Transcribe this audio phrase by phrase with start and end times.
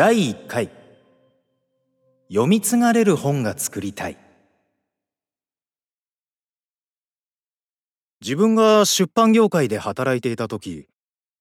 [0.00, 0.70] 第1回。
[2.30, 4.16] 読み継がれる本が作りたい。
[8.22, 10.86] 自分が出版業界で働いていた時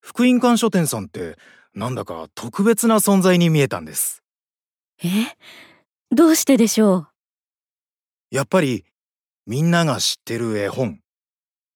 [0.00, 1.36] 福音館書店さんって
[1.76, 4.24] なんだか特別な存在に見えたんです。
[5.04, 5.06] え？
[6.10, 7.06] どうしてでしょう？
[8.32, 8.84] やっぱり
[9.46, 10.98] みんなが知ってる絵本。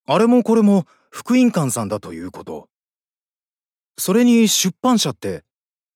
[0.09, 2.69] あれもこれも福音館さんだということ。
[3.97, 5.45] それに出版社って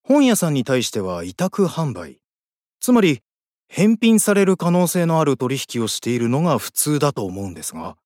[0.09, 2.17] 本屋さんに対しては委託販売。
[2.81, 3.21] つまり
[3.69, 7.99] 返品される可能性のある取引をしているのが普通だと思うんですが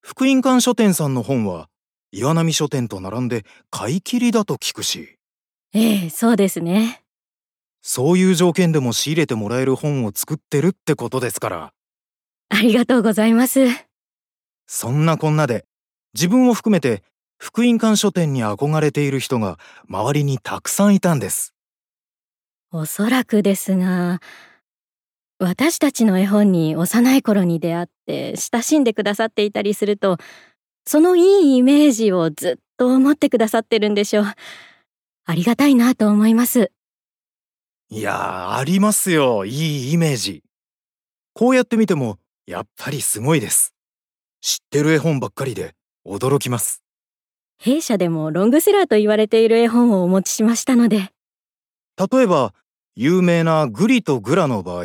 [0.00, 1.68] 福音館書店さんの本は
[2.10, 5.16] 岩波書店と並んで買い切りだと聞くし。
[5.74, 7.04] ええそうですね。
[7.82, 11.72] そういう条件でも仕入れてもらえる本を作ってるってことですから。
[12.48, 13.60] ありがとうございます。
[14.66, 15.66] そんなこんなで
[16.14, 17.04] 自分を含めて
[17.38, 21.54] 福音館書店に憧れている人が周りにたくさんいたんです。
[22.70, 24.20] おそらくですが
[25.38, 30.18] 私たちの絵本に幼い頃に出会って親しんでくださっていたりすると
[30.84, 34.24] そのいいイメージをずっと持ってくださってるんでしょう。
[35.24, 36.72] ありがたいなと思います。
[37.90, 40.42] いやーありますよいいイメージ。
[41.34, 43.74] こうやって見てもやっぱりすごいです。
[44.40, 45.74] 知ってる絵本ばっかりで
[46.06, 46.82] 驚きます
[47.58, 51.10] 弊社でもロングセラーと言われている絵本をお持ちしましたので。
[51.96, 52.54] 例えば
[52.94, 54.84] 有名なグリとグラの場合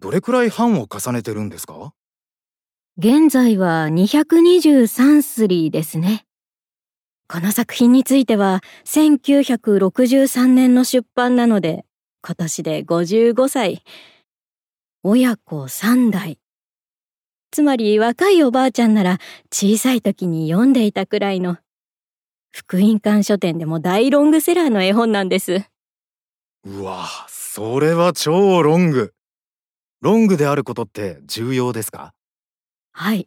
[0.00, 1.92] どれくらい版を重ねてるんですか？
[2.96, 6.24] 現在は223スリーですね。
[7.28, 11.84] この作品については1963年の出版なので
[12.22, 13.82] 今年で55歳。
[15.02, 16.38] 親子3代。
[17.50, 19.18] つまり若いおばあちゃんなら
[19.52, 21.56] 小さい時に読んでいたくらいの
[22.56, 25.64] 福音館書店でも大ロングセラーの絵本なんです。
[26.64, 29.12] うわ、それは超ロング。
[30.00, 32.14] ロングであることって重要ですか？
[32.92, 33.26] はい、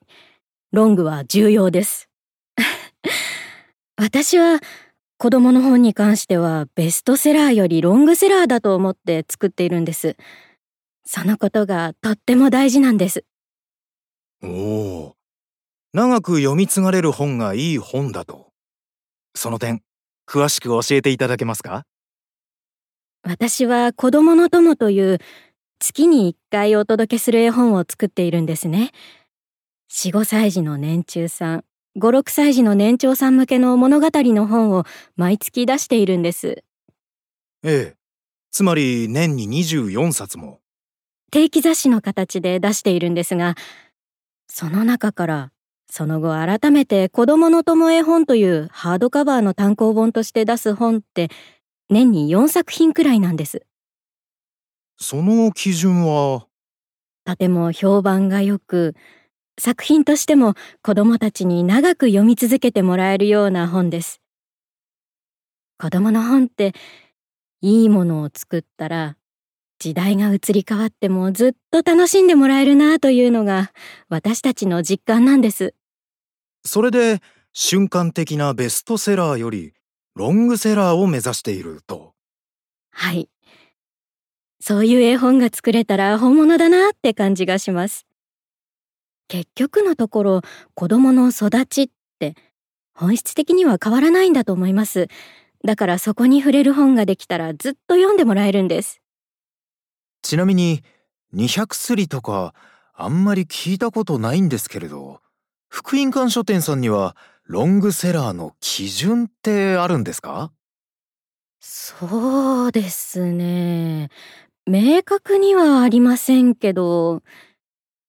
[0.72, 2.08] ロングは重要です。
[4.00, 4.62] 私は
[5.18, 10.16] 子供の本に関してはベストセラーよりロングセラーだと思って作っているんです。
[11.06, 13.26] そのことがとっても大事なんです。
[14.42, 15.16] おお、
[15.92, 18.47] 長く読み継がれる本がいい本だと。
[19.38, 19.82] その点、
[20.28, 21.86] 詳しく教えていただけますか？
[23.24, 25.20] 私は子供の友という
[25.80, 28.92] 月に一回お届けする絵本を作っているんですね。
[29.92, 31.66] 4、5歳児の年中さん、
[31.98, 36.64] 5、6歳児の年長さん向けの物語の本を毎月出しているんです。
[37.64, 37.96] ええ。
[38.52, 40.62] つまり年に24冊も。
[41.32, 43.56] 定期雑誌の形で出しているんですが、
[44.48, 45.52] その中から
[45.90, 51.30] その後改めて子供の友絵本というハードカバーの単行本として出す本って
[51.90, 53.66] 年に4作品くらいなんです。
[54.98, 56.48] その基準は？
[57.24, 58.96] とても評判が良く、
[59.60, 64.22] 作品としても子供たちに長く読み続けてもらえるような本です。
[65.80, 66.74] 子供の本って
[67.62, 69.18] いいものを作ったら
[69.80, 73.72] 時代が移り変わってもずっと楽しんでもらえるなというのが
[74.10, 75.76] 私たちの実感なんです。
[76.66, 77.22] それで
[77.54, 79.74] 瞬間的なベストセラーより
[80.16, 82.14] ロングセラーを目指していると。
[82.92, 83.30] はい。
[84.60, 88.08] そういう絵本が作れたら本物だなって感じがします。
[89.28, 90.42] 結局のところ
[90.74, 91.90] 子供の育ちっ
[92.20, 92.36] て
[92.94, 95.08] 本質的には変わらないんだと思います。
[95.64, 99.02] だからそこに触れる本ができたらずっと読んでもらえるんです。
[100.28, 100.84] ちなみに
[101.34, 102.54] 200スリとか
[102.94, 105.22] あんまり聞いたことないんですけれど
[105.70, 107.16] 福音館書店さんには
[107.46, 110.52] ロングセラーの基準ってあるんですか？
[111.62, 114.10] そうですね
[114.66, 117.24] 明確にはありませんけど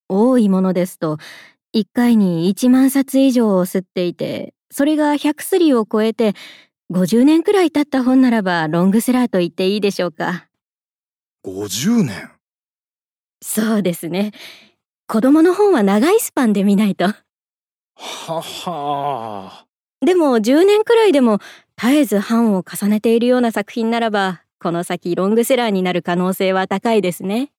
[0.09, 1.19] 多いものですと
[1.73, 6.35] 1回に1万冊以上を吸っていてそれが100スリを超えて
[6.91, 10.48] 50年くらい経った本ならばロングセラーと言っていいでしょうか。
[11.45, 12.31] 50年
[13.41, 14.33] そうですね。
[15.07, 17.05] 子供の本は長いスパンで見ないと。
[17.07, 19.65] はは
[20.05, 21.39] でも10年くらいでも
[21.81, 27.51] 絶えず版を重ねているような作品ならば、この先ロングセラーになる可能性は高いですね。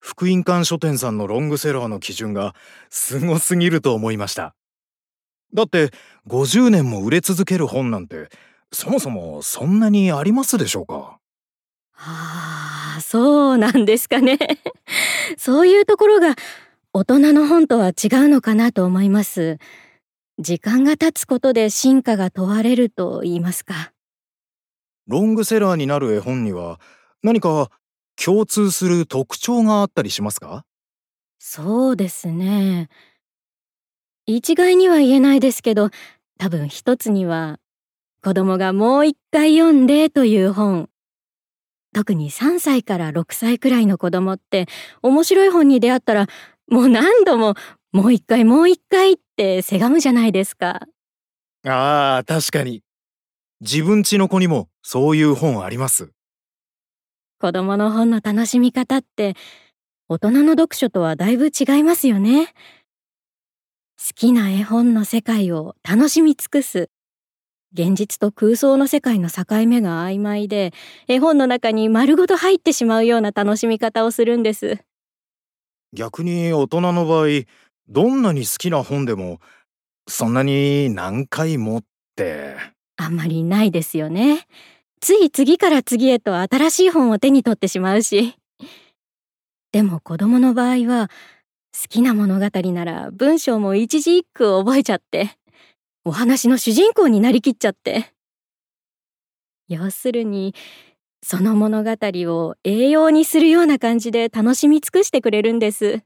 [0.00, 2.54] 福音館書店さんのロングセラーの基準が
[2.90, 4.54] すごすぎると思いました。
[5.54, 5.90] だって
[6.26, 8.28] 50年も売れ続ける本なんて
[8.72, 11.18] そもそもそんなにありますでしょうか？
[12.04, 14.36] はあ、そうなんですかね。
[15.38, 16.34] そういうところが
[16.92, 17.94] 大人の本とは違う
[18.28, 19.58] のかなと思います。
[20.40, 23.92] 時間が経つことで進化が問われると言いますか。
[25.06, 26.80] ロングセラーになる絵本には
[27.22, 27.70] 何か
[28.16, 30.64] 共通する特徴があったりしますか？
[31.38, 32.88] そうですね。
[34.26, 35.90] 一概には言えないですけど、
[36.36, 37.60] 多分一つには、
[38.24, 40.88] 子供がもう一回読んでという本。
[41.92, 44.66] 特に3歳から6歳くらいの子供って
[45.02, 46.26] 面白い本に出会ったら
[46.68, 47.54] もう何度も
[47.92, 50.80] もう一回もう一回ってせがむじゃないですか。
[51.66, 52.82] ああ、確かに。
[53.60, 56.10] 自分家の子にもそういう本あります。
[57.38, 59.34] 子供の本の楽しみ方って
[60.08, 62.46] 大人の読書とはだいぶ違いますよね。
[63.98, 66.90] 好きな絵本の世界を楽しみ尽くす。
[67.74, 70.72] 現実と空想の世界の境目が曖昧で、
[71.08, 74.78] 絵本の中に丸ごと入ってしまうような楽しみ方をするんです。
[75.94, 77.26] 逆に大人の場合、
[77.88, 79.40] どんなに好きな本でも、
[80.08, 81.82] そんなに何回もっ
[82.16, 82.56] て。
[82.96, 84.46] あんまりないですよね。
[85.00, 88.34] つい次から次へと新しい本を手に取ってしまうし。
[89.72, 91.10] でも子供の場合は、
[91.74, 95.30] 好きな物語なら文章も一字一句覚えちゃって、
[96.04, 98.12] お話の主人公になりきっちゃって。
[99.68, 100.54] 要するに、
[101.22, 106.02] その物語を栄養にするような感じで楽しみ尽くしてくれるんです。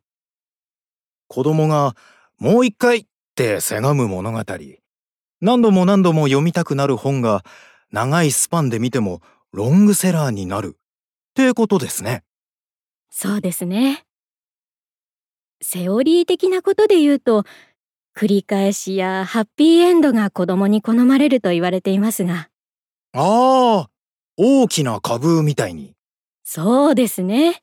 [1.28, 1.96] 子供が
[2.38, 4.44] もう一回ってせがむ物語。
[5.40, 7.42] 何度も何度も読みたくなる本が
[7.90, 9.22] 長いスパンで見ても
[9.52, 10.80] ロングセラーになるっ
[11.34, 12.22] てことですね。
[13.08, 14.04] そうですね。
[15.62, 17.44] セオリー的なことで言うと、
[18.16, 22.48] 繰り返しやハッピーエンドが子供に好まれると言われていますが。
[23.12, 23.90] ああ、
[24.38, 25.92] 大きな株みたいに。
[26.42, 27.60] そうですね。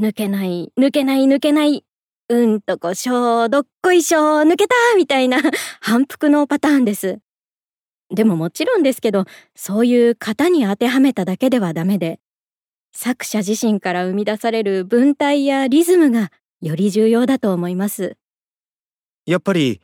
[0.00, 1.84] 抜けない、抜けない、抜けない。
[2.28, 5.38] うんとこしょどっこいしょ抜けたみたいな
[5.80, 7.18] 反復のパターンです。
[8.14, 9.24] でももちろんですけど、
[9.56, 12.20] そういう型に当てはめただけではダメで、
[12.94, 16.30] 作者自身から生み出される文体やリズムが
[16.60, 18.16] より重要だと思います。
[19.26, 19.80] やっぱり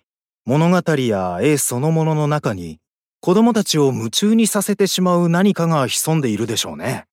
[0.46, 2.78] 物語や絵そのものの中に
[3.20, 7.06] 子供たちを夢中にさせてしまう何かが潜んでいるでしょうね。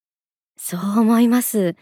[0.57, 1.75] そう思います。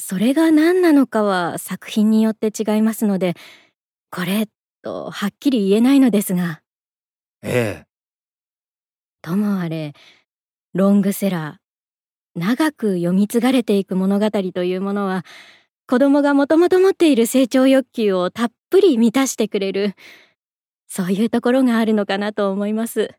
[0.00, 3.34] それが何なのかは作品によって違いますので、
[4.10, 4.48] これ
[4.82, 6.60] とはっきり言えないのですが。
[7.42, 7.86] ええ。
[9.22, 9.94] ともあれ、
[10.74, 15.24] ロングセラー、長く読み継がれていく物語というものは、
[15.86, 19.94] 子供がもともと持っている成長欲求をたっぷり満たしてくれる、
[20.88, 23.14] そういうところがあるのかなと思います。